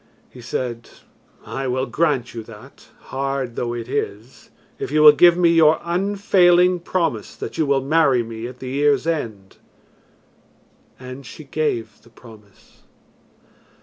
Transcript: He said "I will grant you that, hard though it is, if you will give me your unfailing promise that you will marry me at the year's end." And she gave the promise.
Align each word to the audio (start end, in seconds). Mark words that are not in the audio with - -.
He 0.31 0.41
said 0.41 0.89
"I 1.45 1.67
will 1.67 1.85
grant 1.85 2.33
you 2.33 2.41
that, 2.45 2.87
hard 3.13 3.55
though 3.55 3.75
it 3.75 3.87
is, 3.87 4.49
if 4.79 4.89
you 4.89 5.03
will 5.03 5.11
give 5.11 5.37
me 5.37 5.49
your 5.51 5.79
unfailing 5.83 6.79
promise 6.79 7.35
that 7.35 7.59
you 7.59 7.67
will 7.67 7.81
marry 7.83 8.23
me 8.23 8.47
at 8.47 8.57
the 8.57 8.69
year's 8.69 9.05
end." 9.05 9.57
And 10.99 11.23
she 11.23 11.43
gave 11.43 12.01
the 12.01 12.09
promise. 12.09 12.81